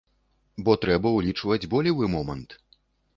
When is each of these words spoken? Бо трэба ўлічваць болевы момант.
Бо 0.69 0.73
трэба 0.85 1.11
ўлічваць 1.17 1.69
болевы 1.73 2.09
момант. 2.15 2.57